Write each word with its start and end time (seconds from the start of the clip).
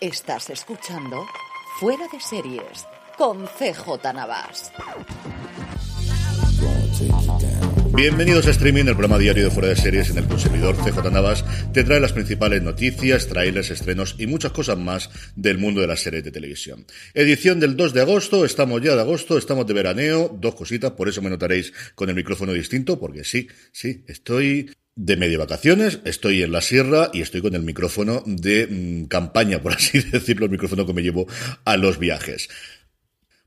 Estás 0.00 0.50
escuchando 0.50 1.26
Fuera 1.80 2.06
de 2.12 2.20
Series 2.20 2.86
con 3.16 3.46
CJ 3.46 4.12
Navas. 4.12 4.70
Bienvenidos 7.94 8.46
a 8.46 8.50
Streaming, 8.50 8.84
el 8.84 8.92
programa 8.92 9.16
diario 9.16 9.44
de 9.44 9.50
Fuera 9.50 9.70
de 9.70 9.76
Series 9.76 10.10
en 10.10 10.18
el 10.18 10.26
consumidor 10.26 10.76
CJ 10.76 11.10
Navas 11.10 11.46
te 11.72 11.82
trae 11.82 11.98
las 11.98 12.12
principales 12.12 12.62
noticias, 12.62 13.26
trailers, 13.26 13.70
estrenos 13.70 14.16
y 14.18 14.26
muchas 14.26 14.52
cosas 14.52 14.76
más 14.76 15.08
del 15.34 15.56
mundo 15.56 15.80
de 15.80 15.86
las 15.86 16.00
series 16.00 16.24
de 16.24 16.30
televisión. 16.30 16.84
Edición 17.14 17.58
del 17.58 17.74
2 17.74 17.94
de 17.94 18.02
agosto, 18.02 18.44
estamos 18.44 18.82
ya 18.82 18.94
de 18.96 19.00
agosto, 19.00 19.38
estamos 19.38 19.66
de 19.66 19.72
veraneo, 19.72 20.28
dos 20.38 20.54
cositas, 20.56 20.92
por 20.92 21.08
eso 21.08 21.22
me 21.22 21.30
notaréis 21.30 21.72
con 21.94 22.10
el 22.10 22.16
micrófono 22.16 22.52
distinto, 22.52 23.00
porque 23.00 23.24
sí, 23.24 23.48
sí, 23.72 24.04
estoy 24.06 24.70
de 24.96 25.16
medio 25.18 25.38
vacaciones, 25.38 26.00
estoy 26.06 26.42
en 26.42 26.52
la 26.52 26.62
sierra 26.62 27.10
y 27.12 27.20
estoy 27.20 27.42
con 27.42 27.54
el 27.54 27.62
micrófono 27.62 28.22
de 28.24 28.66
mm, 28.66 29.04
campaña, 29.04 29.60
por 29.60 29.74
así 29.74 30.00
decirlo, 30.12 30.46
el 30.46 30.50
micrófono 30.50 30.86
que 30.86 30.94
me 30.94 31.02
llevo 31.02 31.26
a 31.64 31.76
los 31.76 31.98
viajes. 31.98 32.48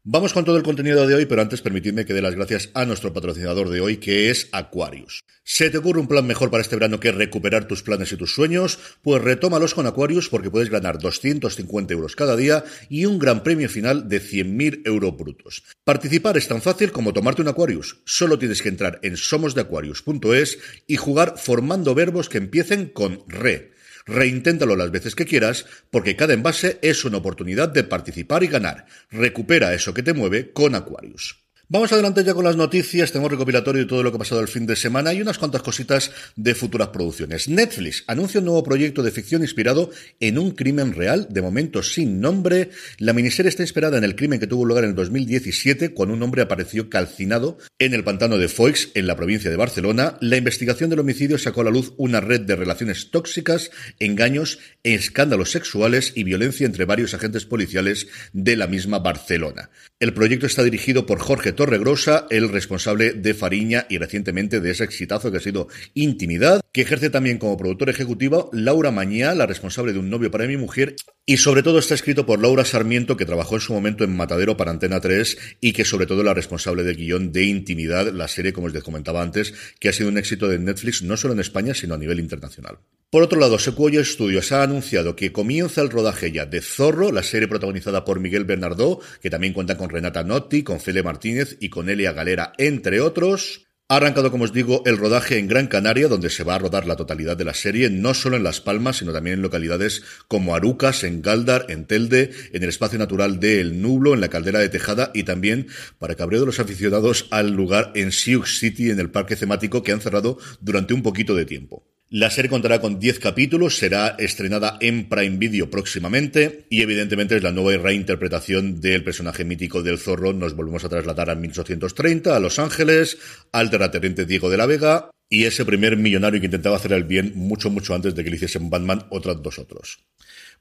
Vamos 0.05 0.31
con 0.31 0.45
todo 0.45 0.55
el 0.55 0.63
contenido 0.63 1.05
de 1.05 1.13
hoy, 1.13 1.25
pero 1.25 1.41
antes 1.41 1.61
permitidme 1.61 2.05
que 2.05 2.13
dé 2.13 2.21
las 2.21 2.33
gracias 2.33 2.69
a 2.73 2.85
nuestro 2.85 3.11
patrocinador 3.11 3.69
de 3.69 3.81
hoy, 3.81 3.97
que 3.97 4.29
es 4.29 4.47
Aquarius. 4.53 5.25
¿Se 5.43 5.69
te 5.69 5.77
ocurre 5.77 5.99
un 5.99 6.07
plan 6.07 6.25
mejor 6.25 6.49
para 6.49 6.61
este 6.61 6.77
verano 6.77 7.01
que 7.01 7.11
recuperar 7.11 7.67
tus 7.67 7.83
planes 7.83 8.13
y 8.13 8.15
tus 8.15 8.33
sueños? 8.33 8.79
Pues 9.01 9.21
retómalos 9.21 9.73
con 9.73 9.87
Aquarius 9.87 10.29
porque 10.29 10.49
puedes 10.49 10.69
ganar 10.69 10.99
250 10.99 11.93
euros 11.93 12.15
cada 12.15 12.37
día 12.37 12.63
y 12.87 13.07
un 13.07 13.19
gran 13.19 13.43
premio 13.43 13.67
final 13.67 14.07
de 14.07 14.21
100.000 14.21 14.83
euros 14.85 15.17
brutos. 15.17 15.63
Participar 15.83 16.37
es 16.37 16.47
tan 16.47 16.61
fácil 16.61 16.93
como 16.93 17.11
tomarte 17.11 17.41
un 17.41 17.49
Aquarius. 17.49 17.97
Solo 18.05 18.39
tienes 18.39 18.61
que 18.61 18.69
entrar 18.69 18.99
en 19.03 19.17
somosdeaquarius.es 19.17 20.59
y 20.87 20.95
jugar 20.95 21.33
formando 21.37 21.93
verbos 21.93 22.29
que 22.29 22.37
empiecen 22.37 22.87
con 22.87 23.25
re. 23.27 23.73
Reinténtalo 24.05 24.75
las 24.75 24.91
veces 24.91 25.15
que 25.15 25.25
quieras, 25.25 25.65
porque 25.91 26.15
cada 26.15 26.33
envase 26.33 26.79
es 26.81 27.05
una 27.05 27.17
oportunidad 27.17 27.69
de 27.69 27.83
participar 27.83 28.43
y 28.43 28.47
ganar. 28.47 28.85
Recupera 29.09 29.73
eso 29.73 29.93
que 29.93 30.03
te 30.03 30.13
mueve 30.13 30.51
con 30.51 30.75
Aquarius. 30.75 31.48
Vamos 31.71 31.91
adelante 31.91 32.23
ya 32.23 32.33
con 32.33 32.45
las 32.45 32.55
noticias, 32.55 33.11
tenemos 33.11 33.29
recopilatorio 33.29 33.83
de 33.83 33.87
todo 33.87 34.01
lo 34.01 34.09
que 34.09 34.15
ha 34.15 34.17
pasado 34.17 34.41
el 34.41 34.47
fin 34.47 34.65
de 34.65 34.75
semana 34.75 35.13
y 35.13 35.21
unas 35.21 35.37
cuantas 35.37 35.61
cositas 35.61 36.09
de 36.35 36.55
futuras 36.55 36.87
producciones. 36.87 37.47
Netflix 37.47 38.03
anuncia 38.07 38.39
un 38.39 38.45
nuevo 38.45 38.63
proyecto 38.63 39.03
de 39.03 39.11
ficción 39.11 39.43
inspirado 39.43 39.91
en 40.19 40.39
un 40.39 40.49
crimen 40.49 40.93
real, 40.95 41.27
de 41.29 41.43
momento 41.43 41.83
sin 41.83 42.21
nombre. 42.21 42.71
La 42.97 43.13
miniserie 43.13 43.49
está 43.49 43.61
inspirada 43.61 43.99
en 43.99 44.03
el 44.03 44.15
crimen 44.15 44.39
que 44.39 44.47
tuvo 44.47 44.65
lugar 44.65 44.83
en 44.83 44.89
el 44.89 44.95
2017, 44.95 45.93
cuando 45.93 46.15
un 46.15 46.23
hombre 46.23 46.41
apareció 46.41 46.89
calcinado 46.89 47.59
en 47.77 47.93
el 47.93 48.03
pantano 48.03 48.39
de 48.39 48.47
Foix, 48.47 48.89
en 48.95 49.05
la 49.05 49.15
provincia 49.15 49.51
de 49.51 49.55
Barcelona. 49.55 50.17
La 50.21 50.37
investigación 50.37 50.89
del 50.89 51.01
homicidio 51.01 51.37
sacó 51.37 51.61
a 51.61 51.65
la 51.65 51.69
luz 51.69 51.93
una 51.97 52.19
red 52.19 52.41
de 52.41 52.55
relaciones 52.55 53.11
tóxicas, 53.11 53.69
engaños, 53.99 54.57
escándalos 54.81 55.51
sexuales 55.51 56.13
y 56.15 56.23
violencia 56.23 56.65
entre 56.65 56.85
varios 56.85 57.13
agentes 57.13 57.45
policiales 57.45 58.07
de 58.33 58.55
la 58.55 58.65
misma 58.65 58.97
Barcelona. 58.97 59.69
El 59.99 60.15
proyecto 60.15 60.47
está 60.47 60.63
dirigido 60.63 61.05
por 61.05 61.19
Jorge 61.19 61.58
Torregrosa, 61.59 62.25
el 62.29 62.47
responsable 62.47 63.11
de 63.11 63.33
Fariña 63.33 63.85
y 63.89 63.97
recientemente 63.97 64.61
de 64.61 64.71
ese 64.71 64.85
exitazo 64.85 65.29
que 65.29 65.39
ha 65.39 65.41
sido 65.41 65.67
Intimidad, 65.93 66.61
que 66.71 66.81
ejerce 66.81 67.09
también 67.09 67.37
como 67.37 67.57
productor 67.57 67.89
ejecutivo 67.89 68.49
Laura 68.53 68.91
Mañá, 68.91 69.33
la 69.35 69.45
responsable 69.45 69.93
de 69.93 69.99
Un 69.99 70.09
novio 70.09 70.31
para 70.31 70.47
mi 70.47 70.57
mujer, 70.57 70.95
y 71.25 71.37
sobre 71.37 71.63
todo 71.63 71.79
está 71.79 71.93
escrito 71.93 72.25
por 72.25 72.41
Laura 72.41 72.65
Sarmiento, 72.65 73.17
que 73.17 73.25
trabajó 73.25 73.55
en 73.55 73.61
su 73.61 73.73
momento 73.73 74.03
en 74.03 74.15
Matadero 74.15 74.57
para 74.57 74.71
Antena 74.71 74.99
3 74.99 75.37
y 75.61 75.73
que 75.73 75.85
sobre 75.85 76.05
todo 76.05 76.19
es 76.19 76.25
la 76.25 76.33
responsable 76.33 76.83
del 76.83 76.97
guion 76.97 77.31
de 77.31 77.43
Intimidad, 77.43 78.11
la 78.11 78.27
serie, 78.27 78.53
como 78.53 78.67
les 78.69 78.83
comentaba 78.83 79.21
antes, 79.21 79.53
que 79.79 79.89
ha 79.89 79.93
sido 79.93 80.09
un 80.09 80.17
éxito 80.17 80.47
de 80.47 80.59
Netflix 80.59 81.03
no 81.03 81.17
solo 81.17 81.33
en 81.33 81.39
España, 81.39 81.73
sino 81.73 81.93
a 81.93 81.97
nivel 81.97 82.19
internacional. 82.19 82.79
Por 83.11 83.23
otro 83.23 83.39
lado, 83.39 83.57
Sequoia 83.57 84.05
Studios 84.05 84.51
ha 84.51 84.61
anunciado 84.61 85.15
que 85.15 85.31
comienza 85.31 85.81
el 85.81 85.89
rodaje 85.89 86.31
ya 86.31 86.45
de 86.45 86.61
Zorro, 86.61 87.11
la 87.11 87.23
serie 87.23 87.47
protagonizada 87.47 88.05
por 88.05 88.19
Miguel 88.19 88.45
Bernardó, 88.45 88.99
que 89.21 89.31
también 89.31 89.53
cuenta 89.53 89.77
con 89.77 89.89
Renata 89.89 90.23
Notti, 90.23 90.61
con 90.63 90.79
Fele 90.79 91.01
Martínez 91.01 91.57
y 91.59 91.69
con 91.69 91.89
Elia 91.89 92.11
Galera, 92.11 92.53
entre 92.57 93.01
otros. 93.01 93.68
Ha 93.91 93.95
arrancado, 93.95 94.29
como 94.29 94.43
os 94.43 94.53
digo, 94.53 94.83
el 94.85 94.99
rodaje 94.99 95.39
en 95.39 95.47
Gran 95.47 95.65
Canaria, 95.65 96.07
donde 96.07 96.29
se 96.29 96.43
va 96.43 96.53
a 96.53 96.59
rodar 96.59 96.85
la 96.85 96.95
totalidad 96.95 97.35
de 97.35 97.43
la 97.43 97.55
serie, 97.55 97.89
no 97.89 98.13
solo 98.13 98.37
en 98.37 98.43
Las 98.43 98.61
Palmas, 98.61 98.97
sino 98.97 99.11
también 99.11 99.37
en 99.37 99.41
localidades 99.41 100.03
como 100.27 100.53
Arucas, 100.53 101.03
en 101.03 101.23
Galdar, 101.23 101.65
en 101.69 101.85
Telde, 101.85 102.29
en 102.53 102.61
el 102.61 102.69
espacio 102.69 102.99
natural 102.99 103.39
de 103.39 103.59
El 103.59 103.81
Nublo, 103.81 104.13
en 104.13 104.21
la 104.21 104.27
caldera 104.27 104.59
de 104.59 104.69
Tejada 104.69 105.09
y 105.15 105.23
también, 105.23 105.69
para 105.97 106.13
cabreo 106.13 106.41
de 106.41 106.45
los 106.45 106.59
aficionados, 106.59 107.29
al 107.31 107.49
lugar 107.49 107.91
en 107.95 108.11
Sioux 108.11 108.45
City, 108.59 108.91
en 108.91 108.99
el 108.99 109.09
parque 109.09 109.35
temático 109.35 109.81
que 109.81 109.91
han 109.91 110.01
cerrado 110.01 110.37
durante 110.61 110.93
un 110.93 111.01
poquito 111.01 111.33
de 111.33 111.45
tiempo. 111.45 111.88
La 112.11 112.31
serie 112.31 112.49
contará 112.49 112.81
con 112.81 112.99
10 112.99 113.19
capítulos, 113.19 113.77
será 113.77 114.15
estrenada 114.17 114.79
en 114.81 115.07
Prime 115.07 115.37
Video 115.37 115.69
próximamente 115.69 116.65
y 116.67 116.81
evidentemente 116.81 117.35
es 117.35 117.43
la 117.43 117.51
nueva 117.51 117.83
reinterpretación 117.83 118.81
del 118.81 119.03
personaje 119.03 119.45
mítico 119.45 119.83
del 119.83 119.99
zorro. 119.99 120.33
Nos 120.33 120.55
volvemos 120.55 120.83
a 120.83 120.89
trasladar 120.89 121.29
a 121.29 121.35
1830, 121.35 122.35
a 122.35 122.39
Los 122.39 122.57
Ángeles, 122.57 123.19
al 123.51 123.69
terrateniente 123.69 124.25
Diego 124.25 124.49
de 124.49 124.57
la 124.57 124.65
Vega 124.65 125.11
y 125.29 125.43
ese 125.43 125.65
primer 125.65 125.97
millonario 125.97 126.39
que 126.39 126.47
intentaba 126.47 126.77
hacer 126.77 126.93
el 126.93 127.03
bien 127.03 127.33
mucho, 127.35 127.69
mucho 127.69 127.93
antes 127.93 128.15
de 128.15 128.23
que 128.23 128.31
le 128.31 128.37
hiciesen 128.37 128.71
Batman 128.71 129.05
otros 129.11 129.43
dos 129.43 129.59
otros. 129.59 129.99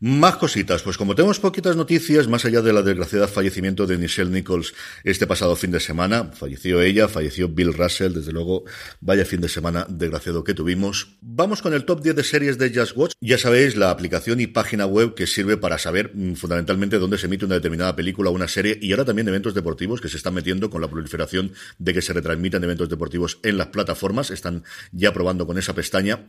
Más 0.00 0.36
cositas, 0.36 0.84
pues 0.84 0.96
como 0.96 1.16
tenemos 1.16 1.40
poquitas 1.40 1.74
noticias, 1.74 2.28
más 2.28 2.44
allá 2.44 2.62
de 2.62 2.72
la 2.72 2.82
desgraciada 2.82 3.26
fallecimiento 3.26 3.84
de 3.84 3.98
Michelle 3.98 4.30
Nichols 4.30 4.72
este 5.02 5.26
pasado 5.26 5.56
fin 5.56 5.72
de 5.72 5.80
semana, 5.80 6.30
falleció 6.34 6.80
ella, 6.80 7.08
falleció 7.08 7.48
Bill 7.48 7.74
Russell, 7.74 8.12
desde 8.12 8.30
luego, 8.30 8.62
vaya 9.00 9.24
fin 9.24 9.40
de 9.40 9.48
semana 9.48 9.86
desgraciado 9.88 10.44
que 10.44 10.54
tuvimos. 10.54 11.18
Vamos 11.20 11.62
con 11.62 11.74
el 11.74 11.84
top 11.84 12.00
10 12.00 12.14
de 12.14 12.22
series 12.22 12.58
de 12.58 12.72
Just 12.72 12.96
Watch. 12.96 13.12
Ya 13.20 13.38
sabéis, 13.38 13.74
la 13.74 13.90
aplicación 13.90 14.38
y 14.38 14.46
página 14.46 14.86
web 14.86 15.16
que 15.16 15.26
sirve 15.26 15.56
para 15.56 15.78
saber 15.78 16.12
mm, 16.14 16.34
fundamentalmente 16.34 17.00
dónde 17.00 17.18
se 17.18 17.26
emite 17.26 17.46
una 17.46 17.56
determinada 17.56 17.96
película 17.96 18.30
o 18.30 18.32
una 18.32 18.46
serie 18.46 18.78
y 18.80 18.92
ahora 18.92 19.04
también 19.04 19.26
eventos 19.26 19.52
deportivos 19.52 20.00
que 20.00 20.08
se 20.08 20.16
están 20.16 20.34
metiendo 20.34 20.70
con 20.70 20.80
la 20.80 20.86
proliferación 20.86 21.50
de 21.80 21.92
que 21.92 22.02
se 22.02 22.12
retransmitan 22.12 22.62
eventos 22.62 22.88
deportivos 22.88 23.40
en 23.42 23.58
las 23.58 23.66
plataformas. 23.66 24.30
Están 24.30 24.62
ya 24.92 25.12
probando 25.12 25.44
con 25.44 25.58
esa 25.58 25.74
pestaña. 25.74 26.28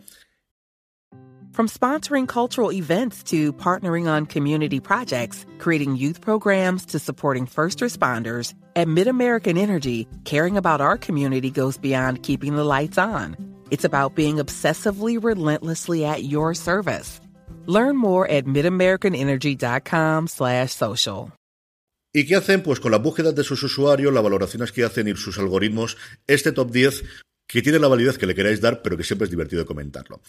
From 1.51 1.68
sponsoring 1.68 2.28
cultural 2.28 2.72
events 2.72 3.24
to 3.24 3.51
partnering 3.54 4.07
on 4.07 4.25
community 4.28 4.80
projects, 4.80 5.46
creating 5.57 5.96
youth 5.98 6.22
programs 6.22 6.86
to 6.86 7.00
supporting 7.00 7.48
first 7.48 7.80
responders, 7.80 8.54
at 8.75 8.88
MidAmerican 8.88 9.57
Energy, 9.57 10.07
caring 10.25 10.57
about 10.57 10.80
our 10.80 10.98
community 10.98 11.50
goes 11.50 11.78
beyond 11.78 12.22
keeping 12.24 12.56
the 12.56 12.63
lights 12.63 12.98
on. 12.98 13.36
It's 13.72 13.84
about 13.84 14.16
being 14.16 14.38
obsessively 14.38 15.22
relentlessly 15.22 16.06
at 16.06 16.24
your 16.24 16.54
service. 16.54 17.19
Learn 17.66 17.98
more 17.98 18.28
at 18.28 18.46
midamericanenergy.com 18.46 20.28
slash 20.28 20.72
social. 20.72 21.31
¿Y 22.13 22.25
qué 22.25 22.36
hacen? 22.36 22.63
Pues 22.63 22.80
con 22.80 22.92
las 22.92 23.01
búsquedas 23.01 23.36
de 23.36 23.44
sus 23.44 23.62
usuarios, 23.62 24.13
las 24.13 24.24
valoraciones 24.24 24.72
que 24.72 24.84
hacen 24.84 25.07
y 25.07 25.16
sus 25.16 25.38
algoritmos, 25.38 25.98
este 26.25 26.51
top 26.51 26.72
10 26.72 27.04
que 27.48 27.63
tiene 27.63 27.80
la 27.80 27.88
validez 27.88 28.18
que 28.19 28.28
le 28.28 28.36
queráis 28.36 28.62
dar, 28.62 28.81
pero 28.84 28.96
que 28.96 29.04
siempre 29.04 29.25
es 29.25 29.31
divertido 29.31 29.66
comentarlo. 29.66 30.22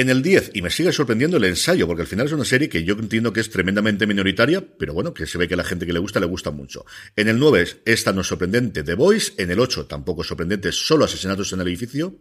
En 0.00 0.08
el 0.08 0.22
10, 0.22 0.52
y 0.54 0.62
me 0.62 0.70
sigue 0.70 0.94
sorprendiendo 0.94 1.36
el 1.36 1.44
ensayo, 1.44 1.86
porque 1.86 2.00
al 2.00 2.08
final 2.08 2.26
es 2.26 2.32
una 2.32 2.46
serie 2.46 2.70
que 2.70 2.84
yo 2.84 2.94
entiendo 2.94 3.34
que 3.34 3.40
es 3.40 3.50
tremendamente 3.50 4.06
minoritaria, 4.06 4.66
pero 4.78 4.94
bueno, 4.94 5.12
que 5.12 5.26
se 5.26 5.36
ve 5.36 5.46
que 5.46 5.52
a 5.52 5.56
la 5.58 5.62
gente 5.62 5.84
que 5.84 5.92
le 5.92 5.98
gusta 5.98 6.18
le 6.18 6.24
gusta 6.24 6.50
mucho. 6.50 6.86
En 7.16 7.28
el 7.28 7.38
9, 7.38 7.82
esta 7.84 8.10
no 8.14 8.22
es 8.22 8.26
sorprendente, 8.26 8.82
The 8.82 8.94
Voice. 8.94 9.34
En 9.36 9.50
el 9.50 9.60
8, 9.60 9.84
tampoco 9.84 10.22
es 10.22 10.28
sorprendente, 10.28 10.72
solo 10.72 11.04
asesinatos 11.04 11.52
en 11.52 11.60
el 11.60 11.68
edificio. 11.68 12.16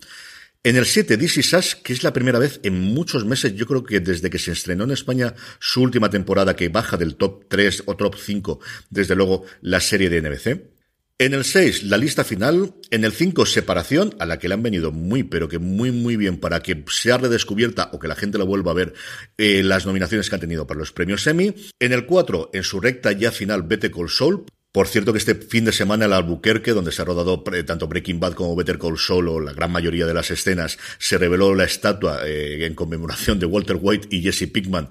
En 0.62 0.76
el 0.76 0.86
7, 0.86 1.18
This 1.18 1.38
Is 1.38 1.76
que 1.76 1.94
es 1.94 2.04
la 2.04 2.12
primera 2.12 2.38
vez 2.38 2.60
en 2.64 2.78
muchos 2.82 3.24
meses, 3.24 3.56
yo 3.56 3.66
creo 3.66 3.82
que 3.86 4.02
desde 4.02 4.30
que 4.30 4.40
se 4.40 4.52
estrenó 4.52 4.84
en 4.84 4.92
España 4.92 5.34
su 5.62 5.82
última 5.82 6.10
temporada, 6.10 6.58
que 6.58 6.68
baja 6.68 6.98
del 6.98 7.16
top 7.16 7.46
3 7.48 7.84
o 7.86 7.96
top 7.96 8.18
5, 8.18 8.60
desde 8.90 9.16
luego, 9.16 9.46
la 9.62 9.80
serie 9.80 10.10
de 10.10 10.22
NBC. 10.22 10.79
En 11.22 11.34
el 11.34 11.44
6, 11.44 11.84
la 11.84 11.98
lista 11.98 12.24
final. 12.24 12.74
En 12.92 13.04
el 13.04 13.12
5, 13.12 13.46
separación, 13.46 14.16
a 14.20 14.26
la 14.26 14.40
que 14.40 14.48
le 14.48 14.54
han 14.54 14.64
venido 14.64 14.94
muy, 14.94 15.24
pero 15.24 15.50
que 15.50 15.60
muy, 15.60 15.92
muy 15.92 16.16
bien 16.16 16.38
para 16.38 16.62
que 16.62 16.82
sea 16.90 17.18
redescubierta 17.18 17.90
o 17.92 18.00
que 18.00 18.08
la 18.08 18.16
gente 18.16 18.38
la 18.38 18.46
vuelva 18.46 18.72
a 18.72 18.76
ver 18.76 18.94
eh, 19.38 19.62
las 19.62 19.86
nominaciones 19.86 20.30
que 20.30 20.36
han 20.36 20.40
tenido 20.40 20.66
para 20.66 20.80
los 20.80 20.94
premios 20.94 21.28
Emmy. 21.28 21.54
En 21.78 21.92
el 21.92 22.06
4, 22.06 22.52
en 22.54 22.64
su 22.64 22.80
recta 22.80 23.12
ya 23.12 23.34
final, 23.34 23.64
Better 23.64 23.92
Call 23.92 24.10
Saul. 24.10 24.46
Por 24.72 24.88
cierto 24.88 25.12
que 25.12 25.18
este 25.18 25.36
fin 25.36 25.66
de 25.66 25.74
semana 25.74 26.06
el 26.06 26.14
Albuquerque, 26.14 26.72
donde 26.72 26.94
se 26.94 27.02
ha 27.02 27.06
rodado 27.06 27.44
tanto 27.66 27.90
Breaking 27.90 28.22
Bad 28.22 28.34
como 28.34 28.56
Better 28.56 28.80
Call 28.80 28.98
Saul, 28.98 29.28
o 29.28 29.42
la 29.42 29.52
gran 29.52 29.74
mayoría 29.74 30.06
de 30.06 30.14
las 30.14 30.32
escenas, 30.32 30.78
se 31.00 31.18
reveló 31.18 31.54
la 31.54 31.66
estatua 31.66 32.26
eh, 32.26 32.66
en 32.66 32.76
conmemoración 32.76 33.40
de 33.40 33.46
Walter 33.46 33.78
White 33.82 34.08
y 34.10 34.22
Jesse 34.22 34.48
Pickman 34.50 34.88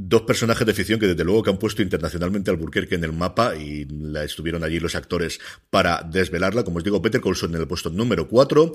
dos 0.00 0.22
personajes 0.22 0.64
de 0.64 0.74
ficción 0.74 1.00
que 1.00 1.08
desde 1.08 1.24
luego 1.24 1.42
que 1.42 1.50
han 1.50 1.58
puesto 1.58 1.82
internacionalmente 1.82 2.50
al 2.50 2.56
Albuquerque 2.56 2.94
en 2.94 3.02
el 3.02 3.12
mapa 3.12 3.56
y 3.56 3.84
la 3.86 4.22
estuvieron 4.22 4.62
allí 4.62 4.78
los 4.78 4.94
actores 4.94 5.40
para 5.70 6.02
desvelarla. 6.02 6.62
Como 6.62 6.78
os 6.78 6.84
digo, 6.84 7.02
Peter 7.02 7.20
Colson 7.20 7.52
en 7.56 7.62
el 7.62 7.66
puesto 7.66 7.90
número 7.90 8.28
4. 8.28 8.74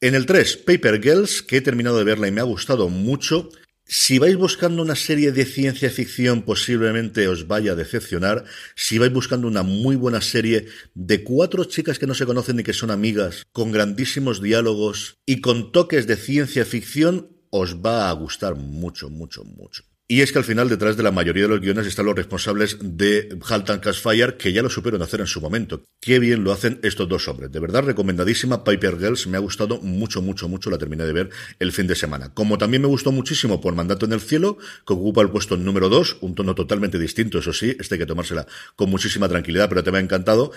En 0.00 0.16
el 0.16 0.26
3, 0.26 0.56
Paper 0.66 1.00
Girls, 1.00 1.42
que 1.42 1.58
he 1.58 1.60
terminado 1.60 1.96
de 1.96 2.02
verla 2.02 2.26
y 2.26 2.32
me 2.32 2.40
ha 2.40 2.44
gustado 2.44 2.88
mucho. 2.88 3.50
Si 3.86 4.18
vais 4.18 4.34
buscando 4.34 4.82
una 4.82 4.96
serie 4.96 5.30
de 5.30 5.44
ciencia 5.44 5.90
ficción, 5.90 6.42
posiblemente 6.42 7.28
os 7.28 7.46
vaya 7.46 7.72
a 7.72 7.76
decepcionar. 7.76 8.44
Si 8.74 8.98
vais 8.98 9.12
buscando 9.12 9.46
una 9.46 9.62
muy 9.62 9.94
buena 9.94 10.22
serie 10.22 10.66
de 10.94 11.22
cuatro 11.22 11.66
chicas 11.66 12.00
que 12.00 12.08
no 12.08 12.14
se 12.14 12.26
conocen 12.26 12.56
ni 12.56 12.64
que 12.64 12.72
son 12.72 12.90
amigas, 12.90 13.46
con 13.52 13.70
grandísimos 13.70 14.42
diálogos 14.42 15.18
y 15.24 15.40
con 15.40 15.70
toques 15.70 16.08
de 16.08 16.16
ciencia 16.16 16.64
ficción, 16.64 17.28
os 17.50 17.76
va 17.76 18.10
a 18.10 18.12
gustar 18.14 18.56
mucho, 18.56 19.08
mucho, 19.08 19.44
mucho. 19.44 19.84
Y 20.06 20.20
es 20.20 20.32
que 20.32 20.38
al 20.38 20.44
final, 20.44 20.68
detrás 20.68 20.98
de 20.98 21.02
la 21.02 21.12
mayoría 21.12 21.44
de 21.44 21.48
los 21.48 21.60
guiones 21.60 21.86
están 21.86 22.04
los 22.04 22.14
responsables 22.14 22.76
de 22.78 23.38
Halt 23.48 23.70
and 23.70 23.94
Fire, 23.94 24.36
que 24.36 24.52
ya 24.52 24.60
lo 24.62 24.68
supieron 24.68 25.00
hacer 25.00 25.20
en 25.20 25.26
su 25.26 25.40
momento. 25.40 25.82
Qué 25.98 26.18
bien 26.18 26.44
lo 26.44 26.52
hacen 26.52 26.78
estos 26.82 27.08
dos 27.08 27.26
hombres. 27.26 27.50
De 27.50 27.58
verdad, 27.58 27.84
recomendadísima. 27.84 28.64
Piper 28.64 28.98
Girls 28.98 29.26
me 29.26 29.38
ha 29.38 29.40
gustado 29.40 29.80
mucho, 29.80 30.20
mucho, 30.20 30.46
mucho. 30.46 30.68
La 30.68 30.76
terminé 30.76 31.06
de 31.06 31.12
ver 31.14 31.30
el 31.58 31.72
fin 31.72 31.86
de 31.86 31.94
semana. 31.94 32.34
Como 32.34 32.58
también 32.58 32.82
me 32.82 32.88
gustó 32.88 33.12
muchísimo 33.12 33.62
por 33.62 33.74
Mandato 33.74 34.04
en 34.04 34.12
el 34.12 34.20
Cielo, 34.20 34.58
que 34.86 34.92
ocupa 34.92 35.22
el 35.22 35.30
puesto 35.30 35.56
número 35.56 35.88
dos, 35.88 36.18
un 36.20 36.34
tono 36.34 36.54
totalmente 36.54 36.98
distinto, 36.98 37.38
eso 37.38 37.54
sí. 37.54 37.74
Este 37.80 37.94
hay 37.94 38.00
que 38.00 38.06
tomársela 38.06 38.46
con 38.76 38.90
muchísima 38.90 39.26
tranquilidad, 39.26 39.70
pero 39.70 39.82
te 39.82 39.90
me 39.90 39.96
ha 39.96 40.02
encantado. 40.02 40.52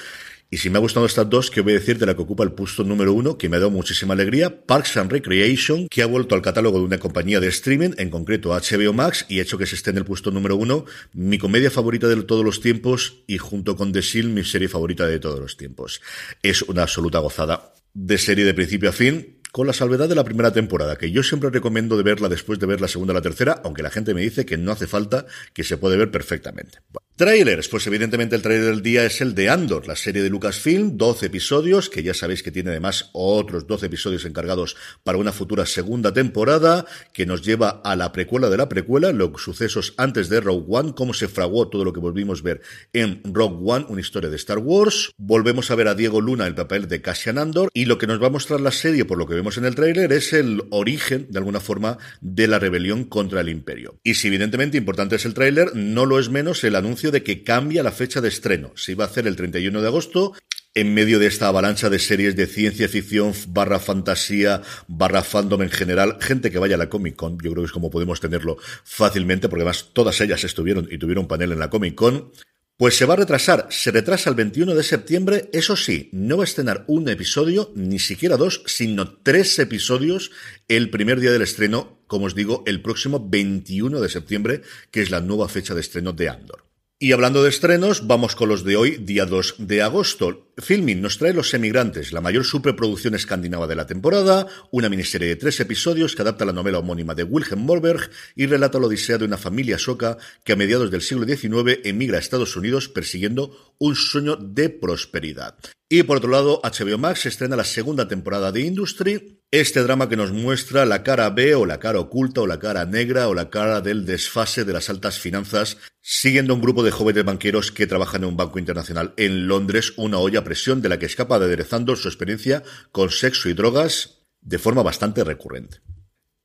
Y 0.50 0.58
si 0.58 0.70
me 0.70 0.78
ha 0.78 0.82
gustado 0.82 1.06
estas 1.06 1.30
dos, 1.30 1.52
que 1.52 1.60
voy 1.60 1.74
a 1.74 1.80
decir 1.80 1.98
de 1.98 2.06
la 2.06 2.16
que 2.16 2.22
ocupa 2.22 2.46
el 2.46 2.54
puesto 2.54 2.86
número 2.86 3.12
uno, 3.12 3.38
que 3.38 3.50
me 3.50 3.58
ha 3.58 3.60
dado 3.60 3.72
muchísima 3.72 4.14
alegría, 4.14 4.66
Parks 4.66 4.96
and 4.96 5.12
Recreation, 5.12 5.90
que 5.90 6.02
ha 6.02 6.06
vuelto 6.06 6.36
al 6.36 6.42
catálogo 6.42 6.80
de 6.80 6.86
una 6.86 7.00
compañía 7.00 7.42
de 7.42 7.50
streaming, 7.50 7.92
en 7.98 8.10
concreto 8.10 8.52
HBO 8.52 8.94
Max, 8.94 9.26
y 9.28 9.40
ha 9.40 9.42
hecho 9.42 9.58
que 9.58 9.66
se 9.66 9.76
esté 9.76 9.90
en 9.90 9.98
el 9.98 10.06
puesto 10.06 10.32
número 10.32 10.56
uno, 10.56 10.86
mi 11.12 11.38
comedia 11.38 11.70
favorita 11.70 12.08
de 12.08 12.16
todos 12.24 12.46
los 12.46 12.62
tiempos, 12.62 13.24
y 13.28 13.38
junto 13.40 13.76
con 13.76 13.92
The 13.92 14.02
Seal, 14.02 14.30
mi 14.30 14.46
serie 14.46 14.70
favorita 14.70 15.06
de 15.06 15.20
todos 15.20 15.40
los 15.40 15.58
tiempos. 15.58 16.02
Es 16.42 16.62
una 16.62 16.84
absoluta 16.84 17.20
gozada 17.20 17.74
de 17.94 18.18
serie 18.18 18.46
de 18.46 18.54
principio 18.54 18.90
a 18.90 18.94
fin, 18.94 19.40
con 19.52 19.68
la 19.68 19.74
salvedad 19.74 20.08
de 20.08 20.16
la 20.16 20.24
primera 20.24 20.54
temporada, 20.54 20.98
que 20.98 21.12
yo 21.12 21.24
siempre 21.24 21.50
recomiendo 21.50 21.98
de 21.98 22.04
verla 22.04 22.30
después 22.30 22.58
de 22.60 22.68
ver 22.68 22.80
la 22.80 22.88
segunda 22.88 23.12
o 23.12 23.16
la 23.16 23.22
tercera, 23.22 23.62
aunque 23.66 23.84
la 23.84 23.90
gente 23.90 24.14
me 24.14 24.22
dice 24.22 24.46
que 24.46 24.56
no 24.56 24.72
hace 24.72 24.88
falta, 24.88 25.26
que 25.54 25.66
se 25.66 25.78
puede 25.78 25.98
ver 25.98 26.10
perfectamente. 26.10 26.80
Trailers, 27.18 27.68
pues 27.68 27.88
evidentemente 27.88 28.36
el 28.36 28.44
trailer 28.44 28.66
del 28.68 28.84
día 28.84 29.04
es 29.04 29.22
el 29.22 29.34
de 29.34 29.50
Andor, 29.50 29.88
la 29.88 29.96
serie 29.96 30.22
de 30.22 30.30
Lucasfilm, 30.30 30.98
12 30.98 31.26
episodios, 31.26 31.90
que 31.90 32.04
ya 32.04 32.14
sabéis 32.14 32.44
que 32.44 32.52
tiene 32.52 32.70
además 32.70 33.10
otros 33.12 33.66
12 33.66 33.88
episodios 33.88 34.24
encargados 34.24 34.78
para 35.04 35.18
una 35.18 35.32
futura 35.32 35.66
segunda 35.66 36.14
temporada, 36.14 36.86
que 37.14 37.26
nos 37.26 37.42
lleva 37.42 37.82
a 37.84 37.96
la 37.96 38.12
precuela 38.12 38.52
de 38.52 38.58
la 38.58 38.70
precuela, 38.70 39.12
los 39.14 39.42
sucesos 39.42 39.96
antes 39.98 40.30
de 40.30 40.42
Rogue 40.42 40.68
One, 40.70 40.94
cómo 40.96 41.16
se 41.16 41.28
fraguó 41.28 41.70
todo 41.70 41.84
lo 41.84 41.92
que 41.92 42.00
volvimos 42.00 42.42
a 42.42 42.44
ver 42.44 42.62
en 42.94 43.24
Rogue 43.24 43.64
One, 43.64 43.88
una 43.90 44.02
historia 44.02 44.30
de 44.30 44.36
Star 44.36 44.60
Wars. 44.60 45.10
Volvemos 45.18 45.72
a 45.72 45.76
ver 45.76 45.88
a 45.88 45.96
Diego 45.96 46.22
Luna 46.22 46.46
el 46.46 46.54
papel 46.54 46.88
de 46.88 47.02
Cassian 47.02 47.40
Andor, 47.40 47.72
y 47.74 47.86
lo 47.86 47.98
que 47.98 48.06
nos 48.06 48.22
va 48.22 48.28
a 48.28 48.30
mostrar 48.30 48.62
la 48.62 48.70
serie, 48.70 49.06
por 49.06 49.18
lo 49.18 49.26
que 49.26 49.34
vemos 49.34 49.58
en 49.58 49.66
el 49.66 49.74
tráiler 49.74 50.14
es 50.14 50.34
el 50.34 50.66
origen, 50.70 51.26
de 51.32 51.40
alguna 51.40 51.62
forma, 51.62 51.98
de 52.22 52.48
la 52.48 52.60
rebelión 52.60 53.06
contra 53.06 53.42
el 53.42 53.50
imperio. 53.50 54.00
Y 54.04 54.14
si 54.14 54.28
evidentemente 54.28 54.78
importante 54.78 55.16
es 55.16 55.26
el 55.26 55.34
tráiler, 55.34 55.76
no 55.76 56.06
lo 56.06 56.20
es 56.20 56.30
menos 56.30 56.64
el 56.64 56.76
anuncio 56.76 57.07
de 57.12 57.24
que 57.24 57.44
cambia 57.44 57.84
la 57.84 57.92
fecha 57.92 58.22
de 58.22 58.30
estreno. 58.30 58.72
Se 58.76 58.94
iba 58.94 59.04
a 59.04 59.08
hacer 59.08 59.28
el 59.28 59.36
31 59.36 59.82
de 59.82 59.88
agosto, 59.88 60.34
en 60.78 60.94
medio 60.94 61.18
de 61.18 61.26
esta 61.26 61.48
avalancha 61.48 61.90
de 61.90 61.98
series 61.98 62.36
de 62.36 62.46
ciencia 62.46 62.88
ficción 62.88 63.34
barra 63.48 63.80
fantasía 63.80 64.62
barra 64.88 65.24
fandom 65.24 65.64
en 65.64 65.72
general, 65.72 66.18
gente 66.22 66.52
que 66.52 66.60
vaya 66.60 66.76
a 66.76 66.78
la 66.78 66.90
Comic 66.90 67.16
Con, 67.16 67.40
yo 67.40 67.52
creo 67.52 67.64
que 67.64 67.66
es 67.66 67.72
como 67.72 67.90
podemos 67.90 68.20
tenerlo 68.20 68.58
fácilmente, 68.84 69.50
porque 69.50 69.64
además 69.64 69.90
todas 69.92 70.22
ellas 70.22 70.44
estuvieron 70.44 70.88
y 70.92 71.00
tuvieron 71.00 71.28
panel 71.28 71.52
en 71.52 71.60
la 71.60 71.72
Comic 71.72 71.96
Con, 71.96 72.32
pues 72.78 72.96
se 72.96 73.06
va 73.06 73.16
a 73.16 73.18
retrasar, 73.18 73.68
se 73.72 73.90
retrasa 73.90 74.30
el 74.30 74.36
21 74.36 74.76
de 74.76 74.84
septiembre, 74.84 75.50
eso 75.52 75.76
sí, 75.76 76.10
no 76.14 76.38
va 76.38 76.44
a 76.44 76.46
estrenar 76.46 76.86
un 76.86 77.10
episodio, 77.10 77.72
ni 77.74 77.98
siquiera 77.98 78.38
dos, 78.38 78.62
sino 78.68 79.18
tres 79.18 79.58
episodios 79.58 80.30
el 80.68 80.92
primer 80.92 81.20
día 81.20 81.32
del 81.32 81.42
estreno, 81.42 82.04
como 82.06 82.28
os 82.28 82.36
digo, 82.36 82.64
el 82.68 82.84
próximo 82.84 83.28
21 83.28 84.00
de 84.00 84.10
septiembre, 84.10 84.62
que 84.92 85.02
es 85.02 85.10
la 85.10 85.22
nueva 85.22 85.50
fecha 85.50 85.74
de 85.74 85.82
estreno 85.82 86.14
de 86.14 86.30
Andor. 86.30 86.67
Y 87.00 87.12
hablando 87.12 87.44
de 87.44 87.50
estrenos, 87.50 88.08
vamos 88.08 88.36
con 88.36 88.50
los 88.50 88.64
de 88.64 88.76
hoy, 88.76 88.98
día 88.98 89.28
2 89.28 89.56
de 89.60 89.84
agosto. 89.84 90.47
Filming 90.60 91.02
nos 91.02 91.20
trae 91.20 91.34
Los 91.34 91.54
Emigrantes, 91.54 92.12
la 92.12 92.22
mayor 92.22 92.44
superproducción 92.44 93.14
escandinava 93.14 93.68
de 93.68 93.76
la 93.76 93.86
temporada, 93.86 94.48
una 94.72 94.90
miniserie 94.90 95.28
de 95.28 95.36
tres 95.36 95.60
episodios 95.60 96.16
que 96.16 96.24
adapta 96.24 96.46
la 96.46 96.54
novela 96.54 96.80
homónima 96.80 97.14
de 97.14 97.24
Wilhelm 97.24 97.62
Mollberg 97.62 98.10
y 98.36 98.48
relata 98.48 98.80
la 98.80 98.88
odisea 98.88 99.20
de 99.20 99.26
una 99.26 99.38
familia 99.38 99.78
soca 99.78 100.18
que 100.44 100.54
a 100.54 100.56
mediados 100.56 100.90
del 100.90 101.04
siglo 101.04 101.28
XIX 101.28 101.82
emigra 101.84 102.18
a 102.18 102.20
Estados 102.20 102.56
Unidos 102.56 102.90
persiguiendo 102.90 103.76
un 103.78 103.96
sueño 103.96 104.36
de 104.36 104.70
prosperidad. 104.70 105.58
Y 105.90 106.04
por 106.04 106.18
otro 106.18 106.30
lado, 106.30 106.60
HBO 106.64 106.98
Max 106.98 107.28
estrena 107.28 107.56
la 107.56 107.64
segunda 107.64 108.10
temporada 108.10 108.52
de 108.52 108.60
Industry, 108.62 109.40
este 109.52 109.82
drama 109.82 110.10
que 110.10 110.18
nos 110.18 110.34
muestra 110.34 110.86
la 110.86 111.02
cara 111.02 111.30
B 111.30 111.56
o 111.56 111.66
la 111.66 111.80
cara 111.80 112.02
oculta 112.02 112.42
o 112.42 112.48
la 112.48 112.60
cara 112.60 112.86
negra 112.86 113.30
o 113.30 113.34
la 113.34 113.50
cara 113.50 113.80
del 113.80 114.06
desfase 114.06 114.66
de 114.66 114.74
las 114.74 114.90
altas 114.90 115.18
finanzas, 115.18 115.78
siguiendo 116.02 116.54
un 116.54 116.62
grupo 116.62 116.84
de 116.84 116.92
jóvenes 116.92 117.24
banqueros 117.24 117.72
que 117.72 117.88
trabajan 117.88 118.24
en 118.24 118.30
un 118.30 118.36
banco 118.36 118.60
internacional 118.60 119.14
en 119.16 119.48
Londres, 119.48 119.94
una 119.96 120.18
olla 120.18 120.44
presión 120.48 120.82
de 120.82 120.88
la 120.88 120.98
que 120.98 121.08
escapa 121.08 121.40
de 121.40 121.46
aderezando 121.46 121.94
su 121.98 122.08
experiencia 122.08 122.64
con 122.94 123.10
sexo 123.10 123.50
y 123.50 123.54
drogas 123.54 124.22
de 124.40 124.58
forma 124.58 124.82
bastante 124.82 125.26
recurrente. 125.26 125.82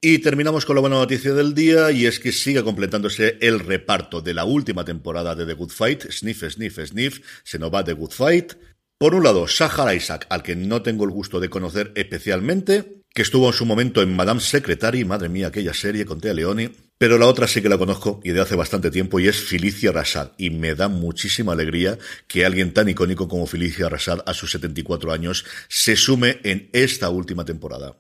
Y 0.01 0.19
terminamos 0.19 0.67
con 0.67 0.75
la 0.75 0.81
buena 0.81 0.97
noticia 0.97 1.33
del 1.33 1.55
día 1.55 1.93
y 1.93 2.07
es 2.07 2.19
que 2.19 2.33
sigue 2.33 2.65
completándose 2.65 3.39
el 3.41 3.61
reparto 3.61 4.21
de 4.21 4.35
la 4.35 4.45
última 4.45 4.85
temporada 4.85 5.37
de 5.37 5.47
The 5.47 5.55
Good 5.55 5.71
Fight, 5.71 6.11
Sniff, 6.11 6.43
Sniff, 6.51 6.81
Sniff, 6.85 7.21
se 7.45 7.61
nos 7.61 7.73
va 7.73 7.85
The 7.85 7.93
Good 7.93 8.11
Fight, 8.11 8.55
por 8.99 9.15
un 9.15 9.23
lado, 9.23 9.47
Sahar 9.47 9.95
Isaac, 9.95 10.27
al 10.31 10.43
que 10.43 10.57
no 10.57 10.83
tengo 10.83 11.05
el 11.05 11.11
gusto 11.11 11.39
de 11.39 11.49
conocer 11.49 11.93
especialmente, 11.95 13.03
que 13.15 13.23
estuvo 13.23 13.47
en 13.47 13.53
su 13.53 13.65
momento 13.65 14.03
en 14.03 14.17
Madame 14.17 14.41
Secretary, 14.41 15.05
madre 15.05 15.29
mía, 15.29 15.47
aquella 15.47 15.75
serie 15.75 16.05
con 16.05 16.21
Tea 16.21 16.35
Leoni, 16.35 16.73
pero 17.03 17.19
la 17.19 17.27
otra 17.27 17.49
sí 17.49 17.61
que 17.61 17.69
la 17.69 17.79
conozco 17.79 18.21
y 18.23 18.31
de 18.31 18.41
hace 18.41 18.55
bastante 18.55 18.89
tiempo 18.89 19.19
y 19.19 19.27
es 19.27 19.37
Felicia 19.37 19.91
Rashad. 19.91 20.31
Y 20.39 20.51
me 20.51 20.77
da 20.77 20.87
muchísima 20.87 21.51
alegría 21.51 21.99
que 22.29 22.47
alguien 22.47 22.73
tan 22.73 22.89
icónico 22.89 23.27
como 23.27 23.49
Felicia 23.49 23.89
Rashad 23.89 24.21
a 24.25 24.33
sus 24.33 24.53
74 24.53 25.13
años 25.13 25.45
se 25.67 25.97
sume 25.97 26.39
en 26.45 26.71
esta 26.73 27.11
última 27.11 27.45
temporada 27.45 27.97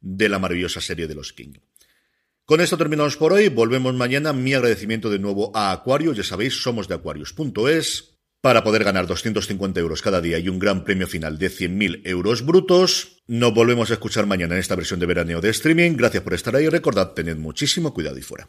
de 0.00 0.28
la 0.28 0.40
maravillosa 0.40 0.80
serie 0.80 1.06
de 1.06 1.14
los 1.14 1.32
King. 1.32 1.52
Con 2.44 2.60
esto 2.60 2.76
terminamos 2.76 3.16
por 3.16 3.32
hoy, 3.32 3.50
volvemos 3.50 3.94
mañana. 3.94 4.32
Mi 4.32 4.52
agradecimiento 4.52 5.10
de 5.10 5.20
nuevo 5.20 5.52
a 5.54 5.70
Aquarius, 5.70 6.16
ya 6.16 6.24
sabéis, 6.24 6.60
somos 6.60 6.88
de 6.88 6.96
aquarius.es 6.96 8.19
para 8.40 8.64
poder 8.64 8.84
ganar 8.84 9.06
250 9.06 9.80
euros 9.80 10.02
cada 10.02 10.20
día 10.20 10.38
y 10.38 10.48
un 10.48 10.58
gran 10.58 10.84
premio 10.84 11.06
final 11.06 11.38
de 11.38 11.50
100.000 11.50 12.02
euros 12.04 12.44
brutos. 12.44 13.22
Nos 13.26 13.54
volvemos 13.54 13.90
a 13.90 13.94
escuchar 13.94 14.26
mañana 14.26 14.54
en 14.54 14.60
esta 14.60 14.76
versión 14.76 14.98
de 15.00 15.06
veraneo 15.06 15.40
de 15.40 15.50
streaming. 15.50 15.92
Gracias 15.96 16.22
por 16.22 16.34
estar 16.34 16.56
ahí. 16.56 16.68
Recordad, 16.68 17.12
tened 17.12 17.36
muchísimo 17.36 17.92
cuidado 17.92 18.18
y 18.18 18.22
fuera. 18.22 18.48